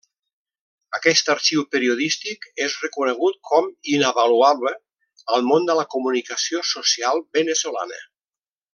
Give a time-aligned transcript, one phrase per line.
[0.99, 4.75] Aquest arxiu periodístic és reconegut com a inavaluable
[5.37, 8.05] al món de la comunicació social veneçolana.